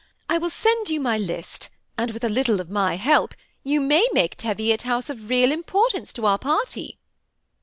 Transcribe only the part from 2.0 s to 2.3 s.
with a